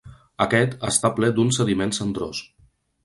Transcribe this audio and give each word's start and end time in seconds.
Aquest, 0.45 0.71
està 0.89 1.11
ple 1.19 1.31
d’un 1.37 1.53
sediment 1.59 1.93
cendrós. 1.99 2.41